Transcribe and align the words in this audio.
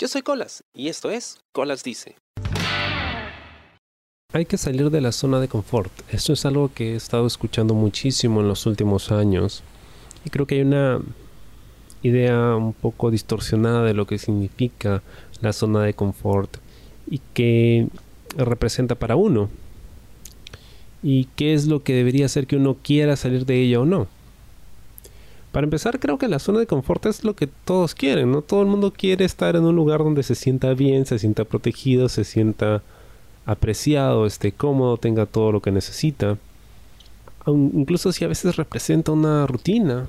Yo 0.00 0.06
soy 0.06 0.22
Colas 0.22 0.62
y 0.72 0.86
esto 0.86 1.10
es 1.10 1.40
Colas 1.50 1.82
Dice. 1.82 2.14
Hay 4.32 4.46
que 4.46 4.56
salir 4.56 4.90
de 4.90 5.00
la 5.00 5.10
zona 5.10 5.40
de 5.40 5.48
confort. 5.48 5.90
Esto 6.12 6.32
es 6.34 6.46
algo 6.46 6.70
que 6.72 6.92
he 6.92 6.94
estado 6.94 7.26
escuchando 7.26 7.74
muchísimo 7.74 8.40
en 8.40 8.46
los 8.46 8.64
últimos 8.66 9.10
años. 9.10 9.64
Y 10.24 10.30
creo 10.30 10.46
que 10.46 10.54
hay 10.54 10.60
una 10.60 11.00
idea 12.04 12.54
un 12.54 12.74
poco 12.74 13.10
distorsionada 13.10 13.82
de 13.82 13.94
lo 13.94 14.06
que 14.06 14.18
significa 14.18 15.02
la 15.40 15.52
zona 15.52 15.82
de 15.82 15.94
confort 15.94 16.58
y 17.10 17.20
qué 17.34 17.88
representa 18.36 18.94
para 18.94 19.16
uno. 19.16 19.50
Y 21.02 21.24
qué 21.34 21.54
es 21.54 21.66
lo 21.66 21.82
que 21.82 21.94
debería 21.94 22.26
hacer 22.26 22.46
que 22.46 22.54
uno 22.54 22.76
quiera 22.80 23.16
salir 23.16 23.46
de 23.46 23.62
ella 23.62 23.80
o 23.80 23.84
no. 23.84 24.06
Para 25.58 25.66
empezar, 25.66 25.98
creo 25.98 26.18
que 26.18 26.28
la 26.28 26.38
zona 26.38 26.60
de 26.60 26.68
confort 26.68 27.04
es 27.06 27.24
lo 27.24 27.34
que 27.34 27.48
todos 27.48 27.92
quieren, 27.92 28.30
¿no? 28.30 28.42
Todo 28.42 28.62
el 28.62 28.68
mundo 28.68 28.92
quiere 28.92 29.24
estar 29.24 29.56
en 29.56 29.64
un 29.64 29.74
lugar 29.74 30.04
donde 30.04 30.22
se 30.22 30.36
sienta 30.36 30.72
bien, 30.72 31.04
se 31.04 31.18
sienta 31.18 31.44
protegido, 31.44 32.08
se 32.08 32.22
sienta 32.22 32.80
apreciado, 33.44 34.24
esté 34.24 34.52
cómodo, 34.52 34.98
tenga 34.98 35.26
todo 35.26 35.50
lo 35.50 35.60
que 35.60 35.72
necesita. 35.72 36.38
incluso 37.44 38.12
si 38.12 38.24
a 38.24 38.28
veces 38.28 38.54
representa 38.54 39.10
una 39.10 39.48
rutina. 39.48 40.06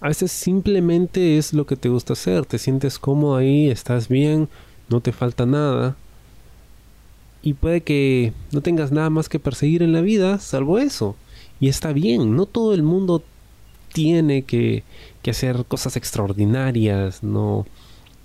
A 0.00 0.06
veces 0.06 0.30
simplemente 0.30 1.36
es 1.36 1.52
lo 1.52 1.66
que 1.66 1.74
te 1.74 1.88
gusta 1.88 2.12
hacer, 2.12 2.46
te 2.46 2.58
sientes 2.58 3.00
cómodo 3.00 3.34
ahí, 3.34 3.68
estás 3.68 4.06
bien, 4.06 4.48
no 4.88 5.00
te 5.00 5.10
falta 5.10 5.46
nada. 5.46 5.96
Y 7.42 7.54
puede 7.54 7.80
que 7.80 8.32
no 8.52 8.60
tengas 8.60 8.92
nada 8.92 9.10
más 9.10 9.28
que 9.28 9.40
perseguir 9.40 9.82
en 9.82 9.92
la 9.92 10.00
vida, 10.00 10.38
salvo 10.38 10.78
eso. 10.78 11.16
Y 11.58 11.68
está 11.68 11.92
bien, 11.92 12.36
no 12.36 12.46
todo 12.46 12.72
el 12.72 12.84
mundo 12.84 13.24
tiene 13.98 14.42
que, 14.42 14.84
hacer 15.28 15.64
cosas 15.66 15.96
extraordinarias, 15.96 17.24
no 17.24 17.66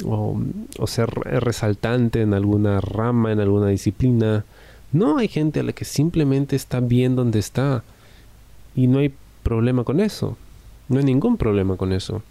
o, 0.06 0.38
ser 0.86 1.10
resaltante 1.10 2.22
en 2.22 2.36
alguna 2.36 2.80
rama, 2.80 3.32
en 3.32 3.40
alguna 3.40 3.70
disciplina. 3.70 4.46
No 4.92 5.18
hay 5.18 5.28
gente 5.28 5.62
a 5.62 5.64
la 5.64 5.74
que 5.74 5.84
simplemente 5.84 6.56
está 6.56 6.80
bien 6.80 7.16
donde 7.16 7.40
está 7.40 7.84
y 8.76 8.86
no 8.86 9.00
hay 9.00 9.14
problema 9.42 9.84
con 9.84 10.00
eso. 10.00 10.38
No 10.90 11.00
hay 11.00 11.06
ningún 11.06 11.38
problema 11.38 11.76
con 11.76 11.92
eso. 11.92 12.22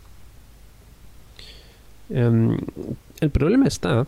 Em, 2.11 2.57
el 3.21 3.31
problema 3.31 3.67
está 3.67 4.07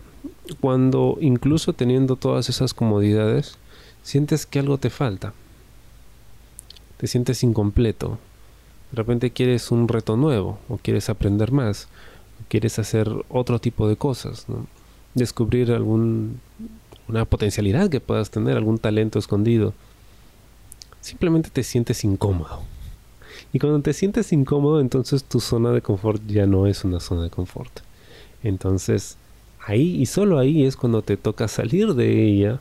cuando 0.61 1.19
incluso 1.21 1.73
teniendo 1.73 2.15
todas 2.15 2.49
esas 2.49 2.73
comodidades, 2.73 3.59
sientes 4.05 4.47
que 4.47 4.61
algo 4.61 4.79
te 4.79 4.91
falta. 4.91 5.35
Te 6.99 7.09
sientes 7.09 7.43
incompleto. 7.43 8.19
De 8.95 8.99
repente 9.03 9.33
quieres 9.33 9.73
un 9.73 9.89
reto 9.89 10.17
nuevo 10.17 10.61
o 10.69 10.77
quieres 10.79 11.11
aprender 11.11 11.51
más 11.51 11.89
quieres 12.49 12.79
hacer 12.79 13.11
otro 13.29 13.59
tipo 13.59 13.89
de 13.89 13.97
cosas, 13.97 14.47
descubrir 15.15 15.73
algún 15.73 16.41
potencialidad 17.29 17.91
que 17.91 17.99
puedas 17.99 18.31
tener, 18.31 18.57
algún 18.57 18.79
talento 18.79 19.19
escondido. 19.19 19.75
Simplemente 21.01 21.51
te 21.51 21.65
sientes 21.65 22.05
incómodo. 22.05 22.63
Y 23.53 23.59
cuando 23.59 23.81
te 23.81 23.93
sientes 23.93 24.33
incómodo, 24.33 24.81
entonces 24.81 25.25
tu 25.25 25.41
zona 25.41 25.73
de 25.73 25.83
confort 25.83 26.23
ya 26.29 26.47
no 26.47 26.69
es 26.69 26.85
una 26.85 27.01
zona 27.01 27.25
de 27.25 27.31
confort. 27.31 27.81
Entonces, 28.45 29.17
ahí 29.67 30.01
y 30.01 30.07
solo 30.07 30.39
ahí 30.39 30.65
es 30.65 30.77
cuando 30.77 31.03
te 31.03 31.17
toca 31.17 31.49
salir 31.49 31.95
de 31.95 32.23
ella 32.25 32.61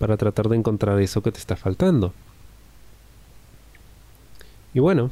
para 0.00 0.16
tratar 0.16 0.48
de 0.48 0.56
encontrar 0.56 1.00
eso 1.00 1.22
que 1.22 1.30
te 1.30 1.38
está 1.38 1.54
faltando. 1.54 2.12
Y 4.74 4.80
bueno, 4.80 5.10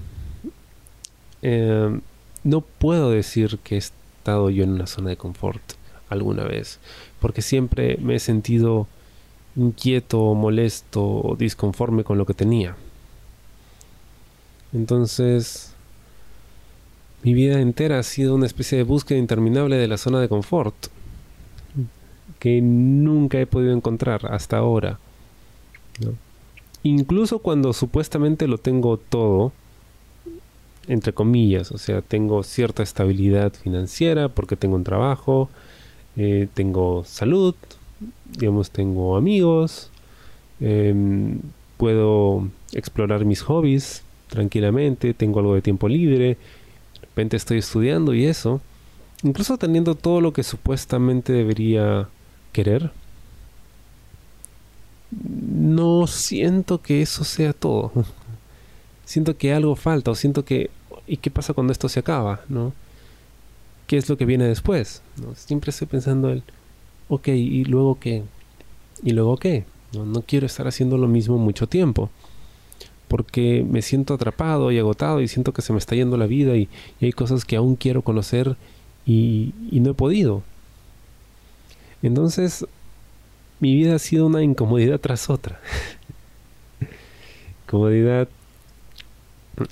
eh, 1.42 2.00
no 2.44 2.60
puedo 2.60 3.10
decir 3.10 3.58
que 3.62 3.74
he 3.74 3.78
estado 3.78 4.50
yo 4.50 4.64
en 4.64 4.70
una 4.70 4.86
zona 4.86 5.10
de 5.10 5.16
confort 5.16 5.62
alguna 6.08 6.44
vez, 6.44 6.78
porque 7.20 7.42
siempre 7.42 7.98
me 8.00 8.16
he 8.16 8.20
sentido 8.20 8.86
inquieto, 9.56 10.34
molesto 10.34 11.04
o 11.04 11.36
disconforme 11.36 12.04
con 12.04 12.18
lo 12.18 12.26
que 12.26 12.34
tenía. 12.34 12.76
Entonces, 14.72 15.74
mi 17.22 17.34
vida 17.34 17.60
entera 17.60 17.98
ha 17.98 18.02
sido 18.02 18.34
una 18.34 18.46
especie 18.46 18.78
de 18.78 18.84
búsqueda 18.84 19.18
interminable 19.18 19.76
de 19.76 19.88
la 19.88 19.98
zona 19.98 20.20
de 20.20 20.28
confort 20.28 20.74
que 22.38 22.60
nunca 22.60 23.40
he 23.40 23.46
podido 23.46 23.72
encontrar 23.72 24.32
hasta 24.32 24.58
ahora. 24.58 24.98
Incluso 26.82 27.40
cuando 27.40 27.72
supuestamente 27.72 28.46
lo 28.46 28.58
tengo 28.58 28.96
todo, 28.96 29.52
entre 30.86 31.12
comillas, 31.12 31.70
o 31.72 31.78
sea, 31.78 32.02
tengo 32.02 32.42
cierta 32.42 32.82
estabilidad 32.82 33.52
financiera 33.52 34.28
porque 34.28 34.56
tengo 34.56 34.76
un 34.76 34.84
trabajo, 34.84 35.50
eh, 36.16 36.48
tengo 36.54 37.04
salud, 37.04 37.54
digamos, 38.32 38.70
tengo 38.70 39.16
amigos, 39.16 39.90
em, 40.60 41.40
puedo 41.76 42.48
explorar 42.72 43.24
mis 43.24 43.42
hobbies 43.42 44.02
tranquilamente, 44.28 45.14
tengo 45.14 45.40
algo 45.40 45.54
de 45.54 45.62
tiempo 45.62 45.88
libre, 45.88 46.36
de 46.94 47.00
repente 47.02 47.36
estoy 47.36 47.58
estudiando 47.58 48.14
y 48.14 48.24
eso, 48.24 48.60
incluso 49.22 49.58
teniendo 49.58 49.94
todo 49.94 50.20
lo 50.20 50.32
que 50.32 50.42
supuestamente 50.42 51.32
debería 51.32 52.08
querer, 52.52 52.90
no 55.24 56.06
siento 56.06 56.80
que 56.80 57.02
eso 57.02 57.24
sea 57.24 57.52
todo. 57.52 57.92
siento 59.04 59.36
que 59.36 59.52
algo 59.52 59.76
falta 59.76 60.10
o 60.10 60.14
siento 60.14 60.44
que 60.44 60.70
¿y 61.06 61.16
qué 61.16 61.30
pasa 61.30 61.54
cuando 61.54 61.72
esto 61.72 61.88
se 61.88 62.00
acaba? 62.00 62.40
¿no? 62.48 62.72
¿Qué 63.86 63.96
es 63.96 64.08
lo 64.08 64.16
que 64.16 64.26
viene 64.26 64.44
después? 64.44 65.02
¿no? 65.16 65.34
Siempre 65.34 65.70
estoy 65.70 65.86
pensando 65.86 66.30
el, 66.30 66.42
ok, 67.08 67.28
¿y 67.28 67.64
luego 67.64 67.98
qué? 67.98 68.22
¿Y 69.02 69.12
luego 69.12 69.36
qué? 69.36 69.64
No, 69.92 70.04
no 70.04 70.22
quiero 70.22 70.46
estar 70.46 70.68
haciendo 70.68 70.98
lo 70.98 71.08
mismo 71.08 71.38
mucho 71.38 71.66
tiempo 71.66 72.10
porque 73.08 73.64
me 73.68 73.82
siento 73.82 74.14
atrapado 74.14 74.70
y 74.70 74.78
agotado 74.78 75.20
y 75.20 75.28
siento 75.28 75.52
que 75.52 75.62
se 75.62 75.72
me 75.72 75.78
está 75.78 75.96
yendo 75.96 76.16
la 76.16 76.26
vida 76.26 76.56
y, 76.56 76.68
hay 77.00 77.12
cosas 77.12 77.44
que 77.44 77.56
aún 77.56 77.74
quiero 77.74 78.02
conocer 78.02 78.56
y, 79.06 79.54
y, 79.70 79.80
no 79.80 79.90
he 79.90 79.94
podido. 79.94 80.42
Entonces, 82.02 82.66
mi 83.60 83.74
vida 83.74 83.96
ha 83.96 83.98
sido 83.98 84.26
una 84.26 84.42
incomodidad 84.42 85.00
tras 85.00 85.30
otra. 85.30 85.60
Comodidad 87.66 88.28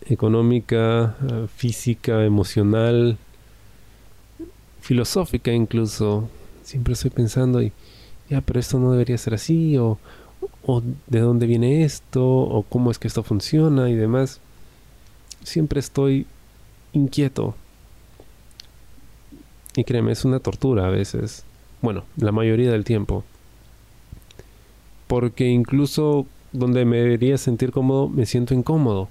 económica, 0.08 1.16
física, 1.54 2.24
emocional, 2.24 3.16
filosófica 4.80 5.52
incluso. 5.52 6.28
Siempre 6.62 6.94
estoy 6.94 7.10
pensando, 7.10 7.62
y, 7.62 7.72
ya, 8.28 8.40
pero 8.40 8.58
esto 8.58 8.78
no 8.78 8.90
debería 8.92 9.16
ser 9.18 9.34
así, 9.34 9.76
o, 9.78 9.98
o 10.64 10.82
de 11.06 11.20
dónde 11.20 11.46
viene 11.46 11.84
esto, 11.84 12.24
o 12.26 12.62
cómo 12.62 12.90
es 12.90 12.98
que 12.98 13.08
esto 13.08 13.22
funciona 13.22 13.88
y 13.88 13.94
demás. 13.94 14.40
Siempre 15.44 15.78
estoy 15.78 16.26
inquieto. 16.92 17.54
Y 19.76 19.84
créeme, 19.84 20.12
es 20.12 20.24
una 20.24 20.40
tortura 20.40 20.86
a 20.86 20.90
veces. 20.90 21.44
Bueno, 21.82 22.04
la 22.16 22.32
mayoría 22.32 22.72
del 22.72 22.84
tiempo. 22.84 23.24
Porque 25.06 25.46
incluso 25.46 26.26
donde 26.52 26.84
me 26.84 26.98
debería 26.98 27.38
sentir 27.38 27.70
cómodo, 27.70 28.08
me 28.08 28.26
siento 28.26 28.54
incómodo 28.54 29.08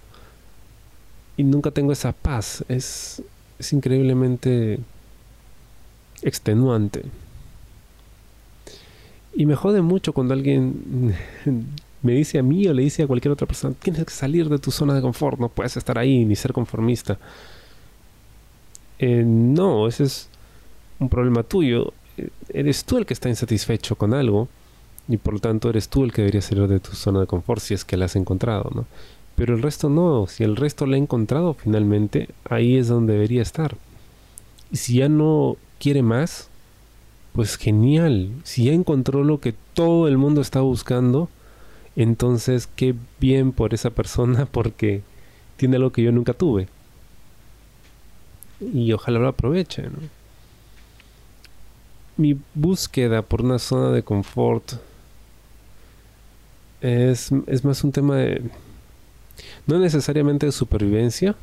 y 1.37 1.43
nunca 1.43 1.71
tengo 1.71 1.91
esa 1.91 2.11
paz. 2.11 2.63
Es, 2.67 3.21
es 3.59 3.73
increíblemente 3.73 4.79
extenuante. 6.21 7.03
Y 9.33 9.45
me 9.45 9.55
jode 9.55 9.81
mucho 9.81 10.13
cuando 10.13 10.33
alguien 10.33 11.13
me 12.01 12.13
dice 12.13 12.39
a 12.39 12.43
mí 12.43 12.67
o 12.67 12.73
le 12.73 12.83
dice 12.83 13.03
a 13.03 13.07
cualquier 13.07 13.31
otra 13.33 13.47
persona, 13.47 13.75
tienes 13.79 14.05
que 14.05 14.13
salir 14.13 14.47
de 14.47 14.59
tu 14.59 14.71
zona 14.71 14.93
de 14.93 15.01
confort, 15.01 15.39
no 15.39 15.49
puedes 15.49 15.75
estar 15.75 15.97
ahí 15.97 16.23
ni 16.23 16.35
ser 16.35 16.53
conformista. 16.53 17.17
Eh, 18.97 19.23
no, 19.25 19.87
ese 19.87 20.05
es 20.05 20.29
un 20.99 21.09
problema 21.09 21.43
tuyo. 21.43 21.93
Eh, 22.17 22.29
eres 22.53 22.85
tú 22.85 22.97
el 22.97 23.05
que 23.05 23.13
está 23.13 23.27
insatisfecho 23.27 23.97
con 23.97 24.13
algo 24.13 24.47
y 25.07 25.17
por 25.17 25.35
lo 25.35 25.39
tanto 25.39 25.69
eres 25.69 25.89
tú 25.89 26.03
el 26.03 26.11
que 26.11 26.21
debería 26.21 26.41
salir 26.41 26.67
de 26.67 26.79
tu 26.79 26.91
zona 26.91 27.19
de 27.19 27.27
confort 27.27 27.61
si 27.61 27.73
es 27.73 27.85
que 27.85 27.97
la 27.97 28.05
has 28.05 28.15
encontrado, 28.15 28.71
¿no? 28.73 28.85
Pero 29.35 29.55
el 29.55 29.61
resto 29.61 29.89
no, 29.89 30.27
si 30.27 30.43
el 30.43 30.55
resto 30.55 30.85
lo 30.85 30.95
ha 30.95 30.97
encontrado 30.97 31.53
finalmente, 31.53 32.29
ahí 32.49 32.77
es 32.77 32.87
donde 32.87 33.13
debería 33.13 33.41
estar. 33.41 33.75
Y 34.71 34.77
si 34.77 34.95
ya 34.95 35.09
no 35.09 35.57
quiere 35.77 36.01
más, 36.01 36.49
pues 37.33 37.57
genial. 37.57 38.31
Si 38.43 38.65
ya 38.65 38.71
encontró 38.71 39.23
lo 39.23 39.41
que 39.41 39.53
todo 39.73 40.07
el 40.07 40.17
mundo 40.17 40.39
está 40.41 40.61
buscando, 40.61 41.29
entonces 41.97 42.67
qué 42.75 42.95
bien 43.19 43.51
por 43.51 43.73
esa 43.73 43.89
persona 43.89 44.45
porque 44.51 45.01
tiene 45.57 45.75
algo 45.75 45.91
que 45.91 46.01
yo 46.01 46.11
nunca 46.11 46.33
tuve. 46.33 46.67
Y 48.61 48.93
ojalá 48.93 49.19
lo 49.19 49.27
aproveche. 49.27 49.83
Mi 52.15 52.39
búsqueda 52.53 53.21
por 53.21 53.41
una 53.41 53.59
zona 53.59 53.91
de 53.91 54.01
confort 54.01 54.75
es, 56.85 57.31
es 57.47 57.65
más 57.65 57.83
un 57.83 57.91
tema 57.91 58.17
de 58.17 58.41
no 59.67 59.79
necesariamente 59.79 60.45
de 60.45 60.51
supervivencia, 60.51 61.35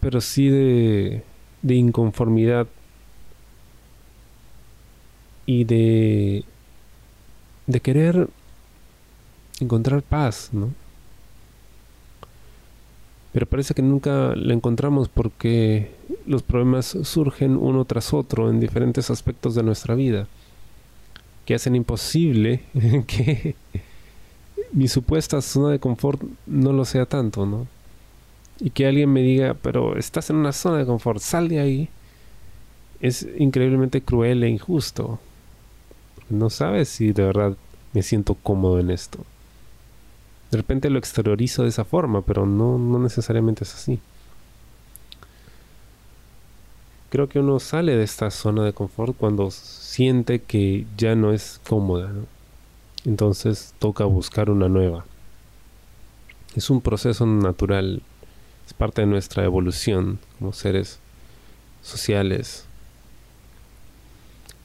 pero 0.00 0.20
sí 0.20 0.48
de, 0.48 1.22
de 1.62 1.74
inconformidad 1.74 2.66
y 5.44 5.64
de, 5.64 6.44
de 7.66 7.80
querer 7.80 8.28
encontrar 9.60 10.02
paz, 10.02 10.50
¿no? 10.52 10.70
Pero 13.32 13.46
parece 13.46 13.74
que 13.74 13.82
nunca 13.82 14.34
la 14.34 14.54
encontramos 14.54 15.08
porque 15.08 15.92
los 16.26 16.42
problemas 16.42 16.96
surgen 17.02 17.56
uno 17.56 17.84
tras 17.84 18.12
otro 18.12 18.50
en 18.50 18.58
diferentes 18.58 19.10
aspectos 19.10 19.54
de 19.54 19.62
nuestra 19.62 19.94
vida 19.94 20.26
que 21.44 21.54
hacen 21.54 21.76
imposible 21.76 22.64
que 23.06 23.54
mi 24.72 24.88
supuesta 24.88 25.40
zona 25.42 25.70
de 25.70 25.80
confort 25.80 26.22
no 26.46 26.72
lo 26.72 26.84
sea 26.84 27.06
tanto, 27.06 27.46
¿no? 27.46 27.66
Y 28.58 28.70
que 28.70 28.86
alguien 28.86 29.12
me 29.12 29.22
diga, 29.22 29.54
pero 29.54 29.96
estás 29.96 30.30
en 30.30 30.36
una 30.36 30.52
zona 30.52 30.78
de 30.78 30.86
confort, 30.86 31.20
sal 31.20 31.48
de 31.48 31.60
ahí, 31.60 31.88
es 33.00 33.26
increíblemente 33.38 34.02
cruel 34.02 34.42
e 34.44 34.48
injusto. 34.48 35.18
No 36.28 36.50
sabes 36.50 36.88
si 36.88 37.12
de 37.12 37.24
verdad 37.24 37.56
me 37.92 38.02
siento 38.02 38.34
cómodo 38.34 38.78
en 38.78 38.90
esto. 38.90 39.18
De 40.50 40.56
repente 40.56 40.90
lo 40.90 40.98
exteriorizo 40.98 41.62
de 41.62 41.70
esa 41.70 41.84
forma, 41.84 42.22
pero 42.22 42.44
no, 42.46 42.78
no 42.78 42.98
necesariamente 42.98 43.64
es 43.64 43.74
así. 43.74 44.00
Creo 47.08 47.28
que 47.28 47.40
uno 47.40 47.58
sale 47.58 47.96
de 47.96 48.04
esta 48.04 48.30
zona 48.30 48.64
de 48.64 48.72
confort 48.72 49.16
cuando 49.16 49.50
siente 49.50 50.42
que 50.42 50.86
ya 50.96 51.16
no 51.16 51.32
es 51.32 51.60
cómoda. 51.68 52.12
Entonces 53.04 53.74
toca 53.78 54.04
buscar 54.04 54.50
una 54.50 54.68
nueva. 54.68 55.04
Es 56.54 56.70
un 56.70 56.80
proceso 56.80 57.26
natural, 57.26 58.02
es 58.66 58.74
parte 58.74 59.02
de 59.02 59.06
nuestra 59.06 59.44
evolución 59.44 60.18
como 60.38 60.52
seres 60.52 60.98
sociales. 61.82 62.66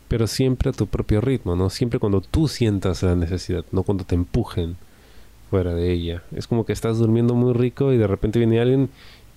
Pero 0.07 0.27
siempre 0.27 0.69
a 0.69 0.73
tu 0.73 0.87
propio 0.87 1.21
ritmo, 1.21 1.55
¿no? 1.55 1.69
Siempre 1.69 1.99
cuando 1.99 2.21
tú 2.21 2.47
sientas 2.47 3.03
la 3.03 3.15
necesidad, 3.15 3.65
no 3.71 3.83
cuando 3.83 4.03
te 4.03 4.15
empujen 4.15 4.77
fuera 5.49 5.73
de 5.73 5.91
ella. 5.91 6.23
Es 6.35 6.47
como 6.47 6.65
que 6.65 6.73
estás 6.73 6.97
durmiendo 6.97 7.33
muy 7.33 7.53
rico 7.53 7.93
y 7.93 7.97
de 7.97 8.07
repente 8.07 8.39
viene 8.39 8.59
alguien 8.59 8.89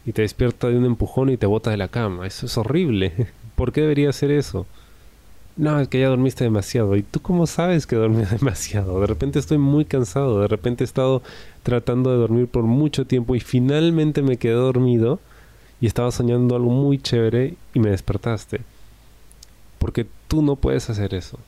y 0.05 0.13
te 0.13 0.23
despierta 0.23 0.69
de 0.69 0.79
un 0.79 0.85
empujón 0.85 1.31
y 1.31 1.37
te 1.37 1.47
bota 1.47 1.71
de 1.71 1.77
la 1.77 1.89
cama. 1.89 2.27
Eso 2.27 2.47
es 2.47 2.57
horrible. 2.57 3.29
¿Por 3.57 3.73
qué 3.73 3.83
debería 3.83 4.11
hacer 4.11 4.31
eso? 4.31 4.67
No, 5.59 5.81
es 5.81 5.89
que 5.89 5.99
ya 6.01 6.09
dormiste 6.09 6.45
demasiado. 6.45 6.97
¿Y 6.97 7.03
tú 7.03 7.21
cómo 7.21 7.47
sabes 7.49 7.87
que 7.87 7.97
dormí 7.97 8.25
demasiado? 8.31 9.01
De 9.01 9.07
repente 9.09 9.41
estoy 9.41 9.59
muy 9.59 9.85
cansado. 9.85 10.41
De 10.41 10.49
repente 10.49 10.85
he 10.85 10.87
estado 10.87 11.21
tratando 11.65 12.11
de 12.11 12.17
dormir 12.17 12.47
por 12.47 12.63
mucho 12.63 13.07
tiempo 13.07 13.35
y 13.35 13.41
finalmente 13.41 14.23
me 14.23 14.37
quedé 14.37 14.55
dormido 14.55 15.19
y 15.81 15.87
estaba 15.87 16.13
soñando 16.13 16.55
algo 16.55 16.71
muy 16.71 16.99
chévere 16.99 17.57
y 17.75 17.81
me 17.81 17.91
despertaste. 17.91 18.61
Porque 19.81 20.07
tú 20.29 20.43
no 20.43 20.55
puedes 20.57 20.89
hacer 20.91 21.13
eso 21.13 21.39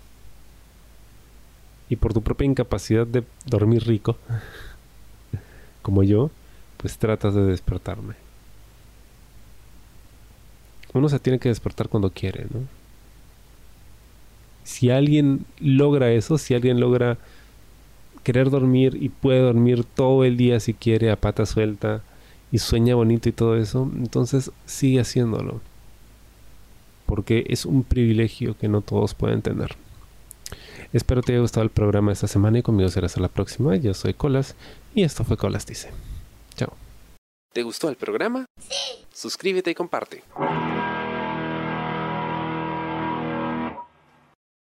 y 1.89 1.97
por 1.97 2.13
tu 2.13 2.23
propia 2.23 2.47
incapacidad 2.47 3.07
de 3.07 3.25
dormir 3.47 3.85
rico, 3.87 4.17
como 5.83 6.03
yo, 6.03 6.31
pues 6.79 6.99
tratas 6.99 7.35
de 7.35 7.45
despertarme. 7.45 8.15
Uno 10.95 11.09
se 11.09 11.19
tiene 11.19 11.39
que 11.39 11.49
despertar 11.49 11.89
cuando 11.89 12.11
quiere, 12.11 12.47
¿no? 12.51 12.80
Si 14.71 14.89
alguien 14.89 15.47
logra 15.59 16.13
eso, 16.13 16.39
si 16.39 16.55
alguien 16.55 16.79
logra 16.79 17.19
querer 18.23 18.51
dormir 18.51 18.97
y 19.01 19.09
puede 19.09 19.41
dormir 19.41 19.83
todo 19.83 20.23
el 20.23 20.37
día 20.37 20.61
si 20.61 20.75
quiere 20.75 21.11
a 21.11 21.17
pata 21.17 21.45
suelta 21.45 22.03
y 22.53 22.59
sueña 22.59 22.95
bonito 22.95 23.29
y 23.29 23.33
todo 23.33 23.57
eso, 23.57 23.91
entonces 23.97 24.53
sigue 24.67 25.01
haciéndolo. 25.01 25.61
Porque 27.05 27.47
es 27.49 27.67
un 27.67 27.83
privilegio 27.83 28.57
que 28.57 28.69
no 28.69 28.81
todos 28.81 29.13
pueden 29.13 29.43
tener. 29.43 29.75
Espero 30.93 31.23
te 31.23 31.33
haya 31.33 31.41
gustado 31.41 31.65
el 31.65 31.71
programa 31.71 32.11
de 32.11 32.15
esta 32.15 32.29
semana 32.29 32.61
y 32.61 32.63
conmigo 32.63 32.89
será 32.91 33.07
hasta 33.07 33.21
la 33.21 33.27
próxima. 33.27 33.75
Yo 33.75 33.93
soy 33.93 34.15
Colas 34.15 34.55
y 34.95 35.03
esto 35.03 35.25
fue 35.25 35.37
Colas 35.37 35.67
Dice. 35.67 35.91
Chao. 36.55 36.73
¿Te 37.53 37.65
gustó 37.65 37.89
el 37.89 37.97
programa? 37.97 38.47
Sí. 38.61 39.05
Suscríbete 39.13 39.73
y 39.73 39.75
comparte. 39.75 40.23